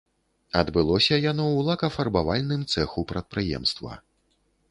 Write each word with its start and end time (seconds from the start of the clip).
Адбылося 0.61 1.19
яно 1.31 1.43
ў 1.49 1.59
лакафарбавальным 1.67 2.61
цэху 2.75 3.05
прадпрыемства. 3.11 4.01